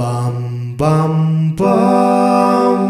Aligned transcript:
Bam 0.00 0.34
bam 0.78 1.58
bam. 1.58 2.80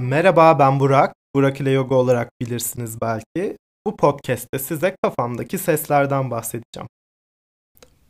Merhaba 0.00 0.58
ben 0.58 0.80
Burak. 0.80 1.14
Burak 1.34 1.60
ile 1.60 1.70
yoga 1.70 1.94
olarak 1.94 2.28
bilirsiniz 2.40 3.00
belki. 3.00 3.56
Bu 3.86 3.96
podcast'te 3.96 4.58
size 4.58 4.96
kafamdaki 5.02 5.58
seslerden 5.58 6.30
bahsedeceğim. 6.30 6.88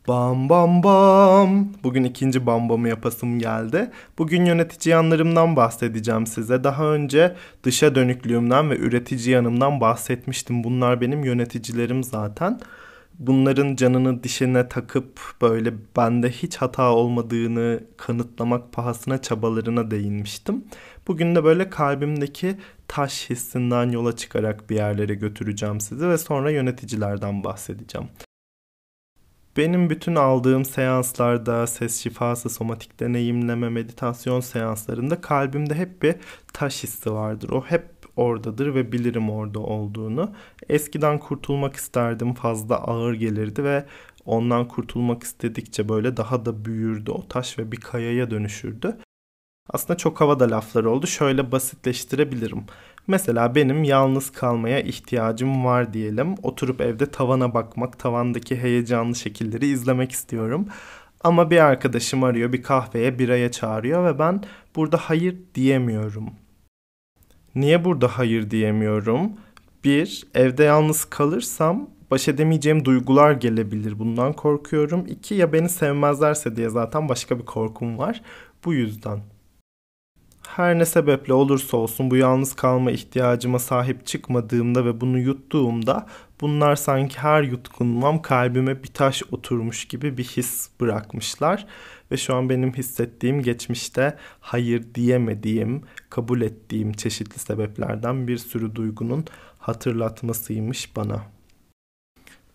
Bam 0.07 0.49
bam 0.49 0.83
bam. 0.83 1.67
Bugün 1.83 2.03
ikinci 2.03 2.45
bam 2.45 2.69
bamı 2.69 2.89
yapasım 2.89 3.39
geldi. 3.39 3.91
Bugün 4.17 4.45
yönetici 4.45 4.91
yanlarımdan 4.91 5.55
bahsedeceğim 5.55 6.27
size. 6.27 6.63
Daha 6.63 6.85
önce 6.85 7.35
dışa 7.63 7.95
dönüklüğümden 7.95 8.69
ve 8.69 8.77
üretici 8.77 9.29
yanımdan 9.29 9.81
bahsetmiştim. 9.81 10.63
Bunlar 10.63 11.01
benim 11.01 11.23
yöneticilerim 11.23 12.03
zaten 12.03 12.59
bunların 13.19 13.75
canını 13.75 14.23
dişine 14.23 14.69
takıp 14.69 15.19
böyle 15.41 15.73
bende 15.97 16.29
hiç 16.29 16.57
hata 16.57 16.91
olmadığını 16.91 17.83
kanıtlamak 17.97 18.73
pahasına 18.73 19.21
çabalarına 19.21 19.91
değinmiştim. 19.91 20.65
Bugün 21.07 21.35
de 21.35 21.43
böyle 21.43 21.69
kalbimdeki 21.69 22.57
taş 22.87 23.29
hissinden 23.29 23.91
yola 23.91 24.15
çıkarak 24.15 24.69
bir 24.69 24.75
yerlere 24.75 25.15
götüreceğim 25.15 25.79
sizi 25.79 26.09
ve 26.09 26.17
sonra 26.17 26.51
yöneticilerden 26.51 27.43
bahsedeceğim. 27.43 28.07
Benim 29.57 29.89
bütün 29.89 30.15
aldığım 30.15 30.65
seanslarda, 30.65 31.67
ses 31.67 32.03
şifası, 32.03 32.49
somatik 32.49 32.99
deneyimleme, 32.99 33.69
meditasyon 33.69 34.39
seanslarında 34.39 35.21
kalbimde 35.21 35.75
hep 35.75 36.03
bir 36.03 36.15
taş 36.53 36.83
hissi 36.83 37.11
vardır. 37.11 37.49
O 37.49 37.61
hep 37.61 37.96
oradadır 38.19 38.75
ve 38.75 38.91
bilirim 38.91 39.29
orada 39.29 39.59
olduğunu. 39.59 40.31
Eskiden 40.69 41.19
kurtulmak 41.19 41.75
isterdim 41.75 42.33
fazla 42.33 42.75
ağır 42.75 43.13
gelirdi 43.13 43.63
ve 43.63 43.85
ondan 44.25 44.67
kurtulmak 44.67 45.23
istedikçe 45.23 45.89
böyle 45.89 46.17
daha 46.17 46.45
da 46.45 46.65
büyürdü 46.65 47.11
o 47.11 47.27
taş 47.27 47.59
ve 47.59 47.71
bir 47.71 47.77
kayaya 47.77 48.31
dönüşürdü. 48.31 48.97
Aslında 49.69 49.97
çok 49.97 50.21
havada 50.21 50.51
laflar 50.51 50.83
oldu. 50.83 51.07
Şöyle 51.07 51.51
basitleştirebilirim. 51.51 52.63
Mesela 53.07 53.55
benim 53.55 53.83
yalnız 53.83 54.29
kalmaya 54.31 54.79
ihtiyacım 54.79 55.65
var 55.65 55.93
diyelim. 55.93 56.35
Oturup 56.43 56.81
evde 56.81 57.11
tavana 57.11 57.53
bakmak, 57.53 57.99
tavandaki 57.99 58.57
heyecanlı 58.57 59.15
şekilleri 59.15 59.67
izlemek 59.67 60.11
istiyorum. 60.11 60.67
Ama 61.23 61.51
bir 61.51 61.57
arkadaşım 61.57 62.23
arıyor, 62.23 62.53
bir 62.53 62.63
kahveye, 62.63 63.19
biraya 63.19 63.51
çağırıyor 63.51 64.05
ve 64.05 64.19
ben 64.19 64.43
burada 64.75 64.97
hayır 64.97 65.37
diyemiyorum. 65.55 66.29
Niye 67.57 67.85
burada 67.85 68.07
hayır 68.07 68.51
diyemiyorum? 68.51 69.31
Bir, 69.83 70.27
evde 70.33 70.63
yalnız 70.63 71.05
kalırsam 71.05 71.89
baş 72.11 72.27
edemeyeceğim 72.27 72.85
duygular 72.85 73.31
gelebilir. 73.31 73.99
Bundan 73.99 74.33
korkuyorum. 74.33 75.05
İki, 75.07 75.35
ya 75.35 75.53
beni 75.53 75.69
sevmezlerse 75.69 76.55
diye 76.55 76.69
zaten 76.69 77.09
başka 77.09 77.39
bir 77.39 77.45
korkum 77.45 77.97
var. 77.97 78.21
Bu 78.65 78.73
yüzden. 78.73 79.19
Her 80.47 80.79
ne 80.79 80.85
sebeple 80.85 81.33
olursa 81.33 81.77
olsun 81.77 82.11
bu 82.11 82.15
yalnız 82.15 82.55
kalma 82.55 82.91
ihtiyacıma 82.91 83.59
sahip 83.59 84.05
çıkmadığımda 84.05 84.85
ve 84.85 85.01
bunu 85.01 85.19
yuttuğumda 85.19 86.07
bunlar 86.41 86.75
sanki 86.75 87.19
her 87.19 87.43
yutkunmam 87.43 88.21
kalbime 88.21 88.83
bir 88.83 88.87
taş 88.87 89.23
oturmuş 89.31 89.85
gibi 89.85 90.17
bir 90.17 90.23
his 90.23 90.69
bırakmışlar. 90.81 91.67
Ve 92.11 92.17
şu 92.17 92.35
an 92.35 92.49
benim 92.49 92.73
hissettiğim 92.73 93.41
geçmişte 93.41 94.17
hayır 94.39 94.85
diyemediğim, 94.95 95.81
kabul 96.09 96.41
ettiğim 96.41 96.93
çeşitli 96.93 97.39
sebeplerden 97.39 98.27
bir 98.27 98.37
sürü 98.37 98.75
duygunun 98.75 99.25
hatırlatmasıymış 99.59 100.95
bana. 100.95 101.36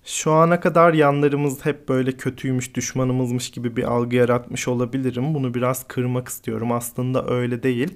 Şu 0.05 0.33
ana 0.33 0.61
kadar 0.61 0.95
yanlarımız 0.95 1.65
hep 1.65 1.89
böyle 1.89 2.13
kötüymüş, 2.13 2.75
düşmanımızmış 2.75 3.51
gibi 3.51 3.77
bir 3.77 3.83
algı 3.83 4.17
yaratmış 4.17 4.69
olabilirim. 4.69 5.35
Bunu 5.35 5.55
biraz 5.55 5.89
kırmak 5.89 6.29
istiyorum. 6.29 6.73
Aslında 6.73 7.27
öyle 7.27 7.63
değil. 7.63 7.95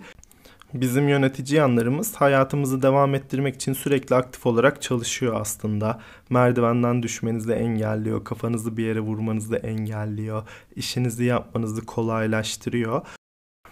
Bizim 0.74 1.08
yönetici 1.08 1.58
yanlarımız 1.58 2.16
hayatımızı 2.16 2.82
devam 2.82 3.14
ettirmek 3.14 3.54
için 3.54 3.72
sürekli 3.72 4.16
aktif 4.16 4.46
olarak 4.46 4.82
çalışıyor 4.82 5.40
aslında. 5.40 6.00
Merdivenden 6.30 7.02
düşmenizi 7.02 7.52
engelliyor, 7.52 8.24
kafanızı 8.24 8.76
bir 8.76 8.86
yere 8.86 9.00
vurmanızı 9.00 9.56
engelliyor, 9.56 10.42
işinizi 10.76 11.24
yapmanızı 11.24 11.86
kolaylaştırıyor. 11.86 13.02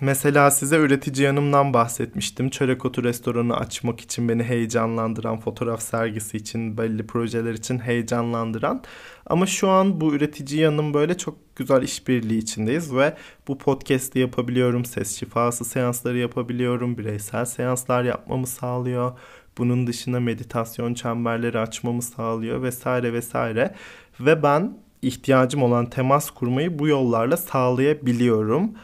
Mesela 0.01 0.51
size 0.51 0.77
üretici 0.77 1.27
yanımdan 1.27 1.75
bahsetmiştim. 1.75 2.51
Çörek 2.51 2.85
Otu 2.85 3.05
restoranı 3.05 3.57
açmak 3.57 4.01
için 4.01 4.29
beni 4.29 4.43
heyecanlandıran, 4.43 5.41
fotoğraf 5.41 5.83
sergisi 5.83 6.37
için, 6.37 6.79
belli 6.79 7.07
projeler 7.07 7.53
için 7.53 7.79
heyecanlandıran. 7.79 8.83
Ama 9.27 9.47
şu 9.47 9.69
an 9.69 10.01
bu 10.01 10.15
üretici 10.15 10.61
yanım 10.61 10.95
böyle 10.95 11.17
çok 11.19 11.57
güzel 11.57 11.83
işbirliği 11.83 12.39
içindeyiz 12.39 12.95
ve 12.95 13.17
bu 13.49 13.59
podcast'i 13.59 14.19
yapabiliyorum. 14.19 14.85
Ses 14.85 15.19
şifası 15.19 15.65
seansları 15.65 16.19
yapabiliyorum. 16.19 16.99
Bireysel 16.99 17.45
seanslar 17.45 18.05
yapmamı 18.05 18.47
sağlıyor. 18.47 19.19
Bunun 19.59 19.87
dışında 19.87 20.21
meditasyon 20.21 20.95
çemberleri 20.95 21.59
açmamı 21.59 22.03
sağlıyor 22.03 22.63
vesaire 22.63 23.13
vesaire. 23.13 23.75
Ve 24.21 24.43
ben 24.43 24.79
ihtiyacım 25.03 25.63
olan 25.63 25.87
temas 25.91 26.31
kurmayı 26.31 26.79
bu 26.79 26.89
yollarla 26.89 27.37
sağlayabiliyorum. 27.37 28.75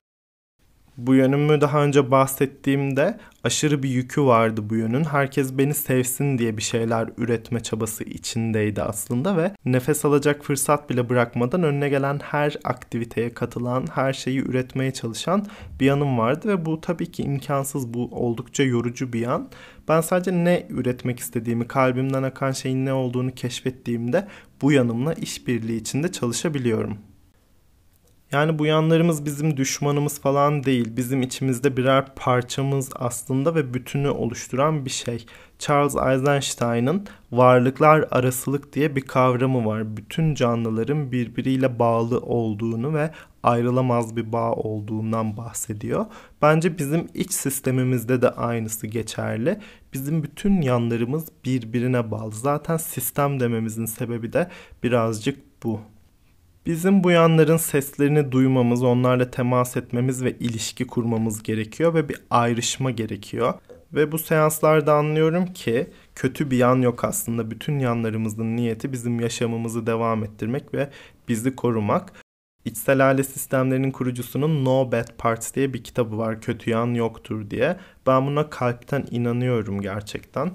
Bu 1.06 1.14
yönümü 1.14 1.60
daha 1.60 1.84
önce 1.84 2.10
bahsettiğimde 2.10 3.18
aşırı 3.44 3.82
bir 3.82 3.88
yükü 3.88 4.22
vardı 4.22 4.70
bu 4.70 4.76
yönün. 4.76 5.04
Herkes 5.04 5.58
beni 5.58 5.74
sevsin 5.74 6.38
diye 6.38 6.56
bir 6.56 6.62
şeyler 6.62 7.08
üretme 7.16 7.60
çabası 7.60 8.04
içindeydi 8.04 8.82
aslında 8.82 9.36
ve 9.36 9.54
nefes 9.64 10.04
alacak 10.04 10.44
fırsat 10.44 10.90
bile 10.90 11.08
bırakmadan 11.08 11.62
önüne 11.62 11.88
gelen 11.88 12.18
her 12.22 12.56
aktiviteye 12.64 13.34
katılan, 13.34 13.86
her 13.94 14.12
şeyi 14.12 14.40
üretmeye 14.40 14.92
çalışan 14.92 15.46
bir 15.80 15.86
yanım 15.86 16.18
vardı 16.18 16.48
ve 16.48 16.64
bu 16.64 16.80
tabii 16.80 17.12
ki 17.12 17.22
imkansız. 17.22 17.94
Bu 17.94 18.08
oldukça 18.12 18.62
yorucu 18.62 19.12
bir 19.12 19.20
yan. 19.20 19.48
Ben 19.88 20.00
sadece 20.00 20.32
ne 20.32 20.66
üretmek 20.70 21.18
istediğimi, 21.18 21.68
kalbimden 21.68 22.22
akan 22.22 22.52
şeyin 22.52 22.86
ne 22.86 22.92
olduğunu 22.92 23.34
keşfettiğimde 23.34 24.28
bu 24.62 24.72
yanımla 24.72 25.12
işbirliği 25.12 25.80
içinde 25.80 26.12
çalışabiliyorum. 26.12 26.98
Yani 28.32 28.58
bu 28.58 28.66
yanlarımız 28.66 29.24
bizim 29.24 29.56
düşmanımız 29.56 30.20
falan 30.20 30.64
değil. 30.64 30.96
Bizim 30.96 31.22
içimizde 31.22 31.76
birer 31.76 32.14
parçamız 32.14 32.90
aslında 32.94 33.54
ve 33.54 33.74
bütünü 33.74 34.08
oluşturan 34.08 34.84
bir 34.84 34.90
şey. 34.90 35.26
Charles 35.58 35.96
Eisenstein'ın 35.96 37.06
varlıklar 37.32 38.08
arasılık 38.10 38.72
diye 38.72 38.96
bir 38.96 39.00
kavramı 39.00 39.66
var. 39.66 39.96
Bütün 39.96 40.34
canlıların 40.34 41.12
birbiriyle 41.12 41.78
bağlı 41.78 42.18
olduğunu 42.18 42.94
ve 42.94 43.10
ayrılamaz 43.42 44.16
bir 44.16 44.32
bağ 44.32 44.52
olduğundan 44.52 45.36
bahsediyor. 45.36 46.06
Bence 46.42 46.78
bizim 46.78 47.08
iç 47.14 47.32
sistemimizde 47.32 48.22
de 48.22 48.30
aynısı 48.30 48.86
geçerli. 48.86 49.60
Bizim 49.92 50.22
bütün 50.22 50.62
yanlarımız 50.62 51.28
birbirine 51.44 52.10
bağlı. 52.10 52.32
Zaten 52.32 52.76
sistem 52.76 53.40
dememizin 53.40 53.86
sebebi 53.86 54.32
de 54.32 54.50
birazcık 54.82 55.64
bu. 55.64 55.80
Bizim 56.66 57.04
bu 57.04 57.10
yanların 57.10 57.56
seslerini 57.56 58.32
duymamız, 58.32 58.82
onlarla 58.82 59.30
temas 59.30 59.76
etmemiz 59.76 60.24
ve 60.24 60.38
ilişki 60.38 60.86
kurmamız 60.86 61.42
gerekiyor 61.42 61.94
ve 61.94 62.08
bir 62.08 62.16
ayrışma 62.30 62.90
gerekiyor. 62.90 63.54
Ve 63.92 64.12
bu 64.12 64.18
seanslarda 64.18 64.94
anlıyorum 64.94 65.46
ki 65.46 65.90
kötü 66.14 66.50
bir 66.50 66.56
yan 66.56 66.82
yok 66.82 67.04
aslında. 67.04 67.50
Bütün 67.50 67.78
yanlarımızın 67.78 68.56
niyeti 68.56 68.92
bizim 68.92 69.20
yaşamımızı 69.20 69.86
devam 69.86 70.24
ettirmek 70.24 70.74
ve 70.74 70.90
bizi 71.28 71.56
korumak. 71.56 72.12
İçsel 72.64 73.08
aile 73.08 73.24
sistemlerinin 73.24 73.90
kurucusunun 73.90 74.64
No 74.64 74.92
Bad 74.92 75.08
Parts 75.18 75.54
diye 75.54 75.74
bir 75.74 75.84
kitabı 75.84 76.18
var. 76.18 76.40
Kötü 76.40 76.70
yan 76.70 76.94
yoktur 76.94 77.50
diye. 77.50 77.76
Ben 78.06 78.26
buna 78.26 78.50
kalpten 78.50 79.06
inanıyorum 79.10 79.80
gerçekten 79.80 80.50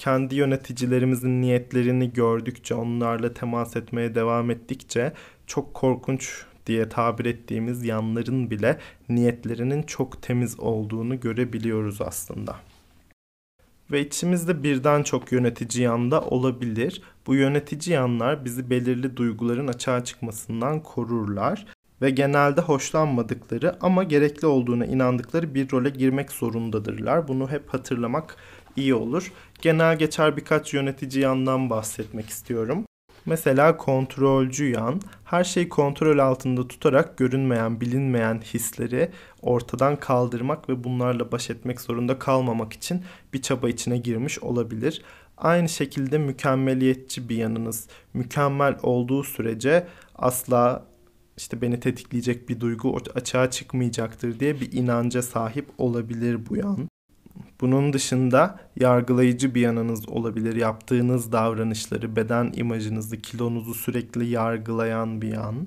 kendi 0.00 0.34
yöneticilerimizin 0.34 1.42
niyetlerini 1.42 2.12
gördükçe, 2.12 2.74
onlarla 2.74 3.34
temas 3.34 3.76
etmeye 3.76 4.14
devam 4.14 4.50
ettikçe 4.50 5.12
çok 5.46 5.74
korkunç 5.74 6.44
diye 6.66 6.88
tabir 6.88 7.24
ettiğimiz 7.24 7.84
yanların 7.84 8.50
bile 8.50 8.78
niyetlerinin 9.08 9.82
çok 9.82 10.22
temiz 10.22 10.60
olduğunu 10.60 11.20
görebiliyoruz 11.20 12.00
aslında. 12.00 12.56
Ve 13.90 14.00
içimizde 14.00 14.62
birden 14.62 15.02
çok 15.02 15.32
yönetici 15.32 15.84
yanda 15.84 16.20
olabilir. 16.20 17.02
Bu 17.26 17.34
yönetici 17.34 17.94
yanlar 17.94 18.44
bizi 18.44 18.70
belirli 18.70 19.16
duyguların 19.16 19.68
açığa 19.68 20.04
çıkmasından 20.04 20.82
korurlar 20.82 21.66
ve 22.02 22.10
genelde 22.10 22.60
hoşlanmadıkları 22.60 23.76
ama 23.80 24.04
gerekli 24.04 24.46
olduğuna 24.46 24.86
inandıkları 24.86 25.54
bir 25.54 25.72
role 25.72 25.90
girmek 25.90 26.32
zorundadırlar. 26.32 27.28
Bunu 27.28 27.50
hep 27.50 27.68
hatırlamak 27.68 28.36
iyi 28.80 28.94
olur. 28.94 29.32
Genel 29.62 29.98
geçer 29.98 30.36
birkaç 30.36 30.74
yönetici 30.74 31.22
yandan 31.22 31.70
bahsetmek 31.70 32.28
istiyorum. 32.28 32.84
Mesela 33.26 33.76
kontrolcü 33.76 34.70
yan, 34.70 35.00
her 35.24 35.44
şeyi 35.44 35.68
kontrol 35.68 36.18
altında 36.18 36.68
tutarak 36.68 37.18
görünmeyen, 37.18 37.80
bilinmeyen 37.80 38.40
hisleri 38.40 39.10
ortadan 39.42 39.96
kaldırmak 39.96 40.68
ve 40.68 40.84
bunlarla 40.84 41.32
baş 41.32 41.50
etmek 41.50 41.80
zorunda 41.80 42.18
kalmamak 42.18 42.72
için 42.72 43.02
bir 43.34 43.42
çaba 43.42 43.68
içine 43.68 43.98
girmiş 43.98 44.38
olabilir. 44.38 45.02
Aynı 45.38 45.68
şekilde 45.68 46.18
mükemmeliyetçi 46.18 47.28
bir 47.28 47.36
yanınız. 47.36 47.88
Mükemmel 48.14 48.76
olduğu 48.82 49.24
sürece 49.24 49.86
asla 50.14 50.86
işte 51.36 51.62
beni 51.62 51.80
tetikleyecek 51.80 52.48
bir 52.48 52.60
duygu 52.60 52.98
açığa 53.14 53.50
çıkmayacaktır 53.50 54.40
diye 54.40 54.60
bir 54.60 54.72
inanca 54.72 55.22
sahip 55.22 55.66
olabilir 55.78 56.48
bu 56.48 56.56
yan. 56.56 56.88
Bunun 57.60 57.92
dışında 57.92 58.58
yargılayıcı 58.76 59.54
bir 59.54 59.60
yanınız 59.60 60.08
olabilir. 60.08 60.56
Yaptığınız 60.56 61.32
davranışları, 61.32 62.16
beden 62.16 62.52
imajınızı, 62.56 63.16
kilonuzu 63.16 63.74
sürekli 63.74 64.26
yargılayan 64.26 65.22
bir 65.22 65.28
yan. 65.28 65.66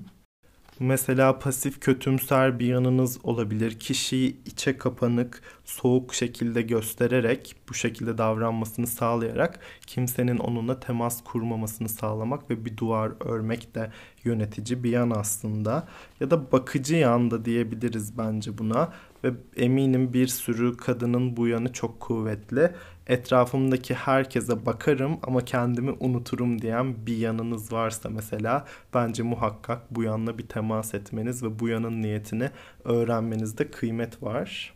Mesela 0.80 1.38
pasif 1.38 1.80
kötümser 1.80 2.58
bir 2.58 2.66
yanınız 2.66 3.18
olabilir. 3.22 3.78
Kişiyi 3.78 4.36
içe 4.46 4.78
kapanık, 4.78 5.42
soğuk 5.64 6.14
şekilde 6.14 6.62
göstererek, 6.62 7.56
bu 7.68 7.74
şekilde 7.74 8.18
davranmasını 8.18 8.86
sağlayarak 8.86 9.60
kimsenin 9.86 10.38
onunla 10.38 10.80
temas 10.80 11.24
kurmamasını 11.24 11.88
sağlamak 11.88 12.50
ve 12.50 12.64
bir 12.64 12.76
duvar 12.76 13.12
örmek 13.20 13.74
de 13.74 13.90
yönetici 14.24 14.84
bir 14.84 14.90
yan 14.90 15.10
aslında. 15.10 15.88
Ya 16.20 16.30
da 16.30 16.52
bakıcı 16.52 16.96
yan 16.96 17.30
da 17.30 17.44
diyebiliriz 17.44 18.18
bence 18.18 18.58
buna. 18.58 18.92
Ve 19.24 19.32
eminim 19.56 20.12
bir 20.12 20.26
sürü 20.26 20.76
kadının 20.76 21.36
bu 21.36 21.48
yanı 21.48 21.72
çok 21.72 22.00
kuvvetli 22.00 22.70
etrafımdaki 23.06 23.94
herkese 23.94 24.66
bakarım 24.66 25.18
ama 25.22 25.44
kendimi 25.44 25.90
unuturum 26.00 26.62
diyen 26.62 27.06
bir 27.06 27.16
yanınız 27.16 27.72
varsa 27.72 28.10
mesela 28.10 28.64
bence 28.94 29.22
muhakkak 29.22 29.94
bu 29.94 30.02
yanla 30.02 30.38
bir 30.38 30.46
temas 30.46 30.94
etmeniz 30.94 31.42
ve 31.42 31.58
bu 31.58 31.68
yanın 31.68 32.02
niyetini 32.02 32.50
öğrenmenizde 32.84 33.70
kıymet 33.70 34.22
var. 34.22 34.74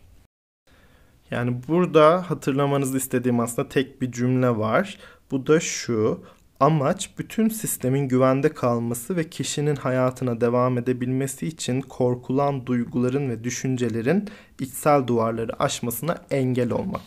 Yani 1.30 1.60
burada 1.68 2.30
hatırlamanızı 2.30 2.96
istediğim 2.96 3.40
aslında 3.40 3.68
tek 3.68 4.02
bir 4.02 4.12
cümle 4.12 4.56
var. 4.56 4.98
Bu 5.30 5.46
da 5.46 5.60
şu. 5.60 6.24
Amaç 6.60 7.10
bütün 7.18 7.48
sistemin 7.48 8.08
güvende 8.08 8.48
kalması 8.48 9.16
ve 9.16 9.30
kişinin 9.30 9.76
hayatına 9.76 10.40
devam 10.40 10.78
edebilmesi 10.78 11.46
için 11.46 11.80
korkulan 11.80 12.66
duyguların 12.66 13.30
ve 13.30 13.44
düşüncelerin 13.44 14.28
içsel 14.60 15.06
duvarları 15.06 15.62
aşmasına 15.62 16.16
engel 16.30 16.70
olmak. 16.70 17.02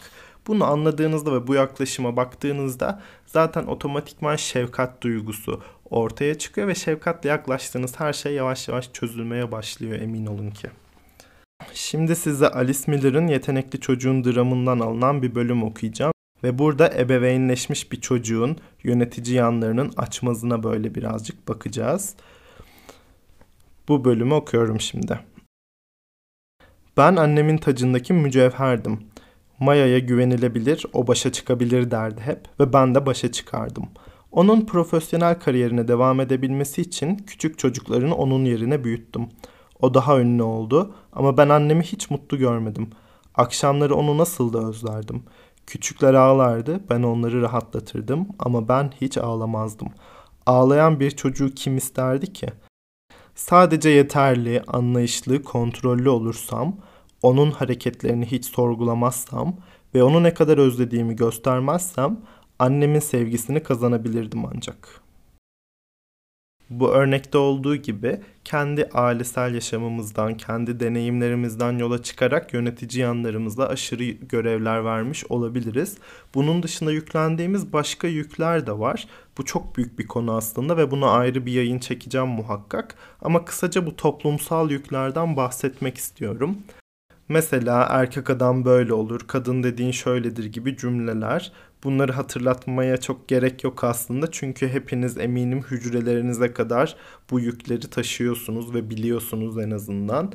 Bunu 0.47 0.65
anladığınızda 0.65 1.33
ve 1.33 1.47
bu 1.47 1.53
yaklaşıma 1.53 2.17
baktığınızda 2.17 3.01
zaten 3.25 3.63
otomatikman 3.63 4.35
şefkat 4.35 5.01
duygusu 5.01 5.61
ortaya 5.89 6.37
çıkıyor 6.37 6.67
ve 6.67 6.75
şefkatle 6.75 7.29
yaklaştığınız 7.29 7.99
her 7.99 8.13
şey 8.13 8.33
yavaş 8.33 8.67
yavaş 8.67 8.93
çözülmeye 8.93 9.51
başlıyor 9.51 9.99
emin 9.99 10.25
olun 10.25 10.51
ki. 10.51 10.67
Şimdi 11.73 12.15
size 12.15 12.47
Alice 12.47 12.79
Miller'ın 12.87 13.27
Yetenekli 13.27 13.79
Çocuğun 13.79 14.23
dramından 14.23 14.79
alınan 14.79 15.21
bir 15.21 15.35
bölüm 15.35 15.63
okuyacağım. 15.63 16.10
Ve 16.43 16.59
burada 16.59 16.93
ebeveynleşmiş 16.93 17.91
bir 17.91 18.01
çocuğun 18.01 18.57
yönetici 18.83 19.35
yanlarının 19.35 19.93
açmazına 19.97 20.63
böyle 20.63 20.95
birazcık 20.95 21.47
bakacağız. 21.47 22.15
Bu 23.87 24.05
bölümü 24.05 24.33
okuyorum 24.33 24.79
şimdi. 24.79 25.19
Ben 26.97 27.15
annemin 27.15 27.57
tacındaki 27.57 28.13
mücevherdim. 28.13 28.99
Maya'ya 29.59 29.99
güvenilebilir, 29.99 30.85
o 30.93 31.07
başa 31.07 31.31
çıkabilir 31.31 31.91
derdi 31.91 32.21
hep 32.21 32.39
ve 32.59 32.73
ben 32.73 32.95
de 32.95 33.05
başa 33.05 33.31
çıkardım. 33.31 33.89
Onun 34.31 34.65
profesyonel 34.65 35.39
kariyerine 35.39 35.87
devam 35.87 36.19
edebilmesi 36.19 36.81
için 36.81 37.17
küçük 37.17 37.59
çocuklarını 37.59 38.15
onun 38.15 38.45
yerine 38.45 38.83
büyüttüm. 38.83 39.29
O 39.79 39.93
daha 39.93 40.19
ünlü 40.19 40.43
oldu 40.43 40.95
ama 41.13 41.37
ben 41.37 41.49
annemi 41.49 41.83
hiç 41.83 42.09
mutlu 42.09 42.37
görmedim. 42.37 42.89
Akşamları 43.35 43.95
onu 43.95 44.17
nasıl 44.17 44.53
da 44.53 44.67
özlerdim. 44.69 45.23
Küçükler 45.71 46.13
ağlardı, 46.13 46.79
ben 46.89 47.03
onları 47.03 47.41
rahatlatırdım 47.41 48.27
ama 48.39 48.67
ben 48.67 48.91
hiç 49.01 49.17
ağlamazdım. 49.17 49.87
Ağlayan 50.45 50.99
bir 50.99 51.11
çocuğu 51.11 51.49
kim 51.55 51.77
isterdi 51.77 52.33
ki? 52.33 52.47
Sadece 53.35 53.89
yeterli, 53.89 54.61
anlayışlı, 54.67 55.43
kontrollü 55.43 56.09
olursam 56.09 56.77
onun 57.21 57.51
hareketlerini 57.51 58.25
hiç 58.25 58.45
sorgulamazsam 58.45 59.55
ve 59.95 60.03
onu 60.03 60.23
ne 60.23 60.33
kadar 60.33 60.57
özlediğimi 60.57 61.15
göstermezsem 61.15 62.19
annemin 62.59 62.99
sevgisini 62.99 63.63
kazanabilirdim 63.63 64.45
ancak. 64.45 65.01
Bu 66.71 66.89
örnekte 66.89 67.37
olduğu 67.37 67.75
gibi 67.75 68.21
kendi 68.43 68.89
ailesel 68.93 69.53
yaşamımızdan, 69.53 70.37
kendi 70.37 70.79
deneyimlerimizden 70.79 71.77
yola 71.77 72.03
çıkarak 72.03 72.53
yönetici 72.53 73.01
yanlarımızla 73.01 73.67
aşırı 73.67 74.03
görevler 74.03 74.85
vermiş 74.85 75.25
olabiliriz. 75.29 75.97
Bunun 76.35 76.63
dışında 76.63 76.91
yüklendiğimiz 76.91 77.73
başka 77.73 78.07
yükler 78.07 78.67
de 78.67 78.79
var. 78.79 79.07
Bu 79.37 79.45
çok 79.45 79.77
büyük 79.77 79.99
bir 79.99 80.07
konu 80.07 80.35
aslında 80.35 80.77
ve 80.77 80.91
buna 80.91 81.09
ayrı 81.09 81.45
bir 81.45 81.51
yayın 81.51 81.79
çekeceğim 81.79 82.27
muhakkak. 82.27 82.95
Ama 83.21 83.45
kısaca 83.45 83.85
bu 83.85 83.95
toplumsal 83.95 84.71
yüklerden 84.71 85.37
bahsetmek 85.37 85.97
istiyorum. 85.97 86.57
Mesela 87.29 87.87
erkek 87.89 88.29
adam 88.29 88.65
böyle 88.65 88.93
olur, 88.93 89.21
kadın 89.27 89.63
dediğin 89.63 89.91
şöyledir 89.91 90.45
gibi 90.45 90.77
cümleler. 90.77 91.51
Bunları 91.83 92.11
hatırlatmaya 92.11 92.97
çok 92.97 93.27
gerek 93.27 93.63
yok 93.63 93.83
aslında. 93.83 94.31
Çünkü 94.31 94.67
hepiniz 94.67 95.17
eminim 95.17 95.61
hücrelerinize 95.61 96.53
kadar 96.53 96.95
bu 97.31 97.39
yükleri 97.39 97.89
taşıyorsunuz 97.89 98.73
ve 98.73 98.89
biliyorsunuz 98.89 99.57
en 99.57 99.71
azından. 99.71 100.33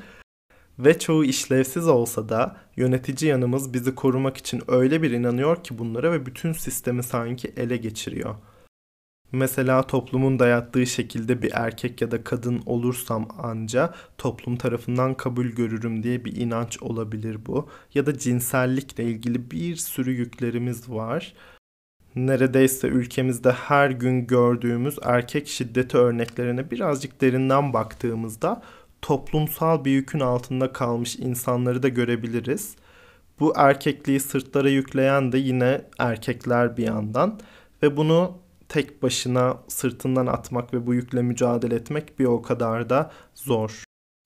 Ve 0.79 0.99
çoğu 0.99 1.25
işlevsiz 1.25 1.89
olsa 1.89 2.29
da 2.29 2.57
yönetici 2.77 3.31
yanımız 3.31 3.75
bizi 3.75 3.95
korumak 3.95 4.37
için 4.37 4.63
öyle 4.69 5.03
bir 5.03 5.11
inanıyor 5.11 5.65
ki 5.65 5.79
bunlara 5.79 6.13
ve 6.13 6.27
bütün 6.27 6.53
sistemi 6.53 7.03
sanki 7.03 7.53
ele 7.57 7.77
geçiriyor. 7.77 8.35
Mesela 9.37 9.83
toplumun 9.83 10.39
dayattığı 10.39 10.87
şekilde 10.87 11.43
bir 11.43 11.51
erkek 11.55 12.01
ya 12.01 12.11
da 12.11 12.25
kadın 12.25 12.63
olursam 12.67 13.29
anca 13.39 13.95
toplum 14.19 14.57
tarafından 14.57 15.15
kabul 15.15 15.47
görürüm 15.47 16.03
diye 16.03 16.25
bir 16.25 16.37
inanç 16.37 16.83
olabilir 16.83 17.47
bu. 17.47 17.69
Ya 17.95 18.07
da 18.07 18.19
cinsellikle 18.19 19.05
ilgili 19.05 19.51
bir 19.51 19.77
sürü 19.77 20.13
yüklerimiz 20.13 20.91
var. 20.91 21.35
Neredeyse 22.15 22.89
ülkemizde 22.89 23.53
her 23.53 23.91
gün 23.91 24.27
gördüğümüz 24.27 24.99
erkek 25.03 25.49
şiddeti 25.49 25.97
örneklerine 25.97 26.71
birazcık 26.71 27.21
derinden 27.21 27.73
baktığımızda 27.73 28.63
toplumsal 29.03 29.85
bir 29.85 29.91
yükün 29.91 30.21
altında 30.21 30.73
kalmış 30.73 31.17
insanları 31.17 31.83
da 31.83 31.89
görebiliriz. 31.89 32.77
Bu 33.41 33.53
erkekliği 33.57 34.21
sırtlara 34.21 34.69
yükleyen 34.69 35.33
de 35.33 35.39
yine 35.39 35.83
erkekler 35.99 36.77
bir 36.77 36.85
yandan 36.85 37.41
ve 37.83 37.97
bunu 37.97 38.46
tek 38.69 39.03
başına 39.03 39.57
sırtından 39.69 40.27
atmak 40.27 40.75
ve 40.75 40.87
bu 40.87 40.95
yükle 40.95 41.23
mücadele 41.23 41.75
etmek 41.75 42.19
bir 42.19 42.25
o 42.25 42.43
kadar 42.43 42.91
da 42.91 43.11
zor. 43.35 43.85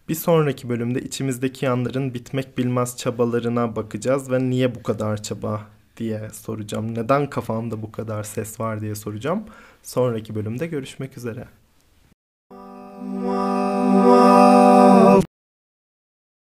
Bir 0.09 0.15
sonraki 0.15 0.69
bölümde 0.69 1.01
içimizdeki 1.01 1.65
yanların 1.65 2.15
bitmek 2.15 2.59
bilmez 2.59 2.97
çabalarına 2.97 3.77
bakacağız 3.77 4.31
ve 4.31 4.51
niye 4.51 4.75
bu 4.75 4.83
kadar 4.83 5.23
çaba 5.23 5.61
diye 5.97 6.31
soracağım. 6.33 6.95
Neden 6.95 7.31
kafamda 7.31 7.83
bu 7.83 7.93
kadar 7.93 8.23
ses 8.23 8.61
var 8.61 8.81
diye 8.81 8.95
soracağım. 8.95 9.45
Sonraki 9.83 10.35
bölümde 10.35 10.67
görüşmek 10.67 11.19
üzere. 11.19 11.49
Wow. 13.01 14.40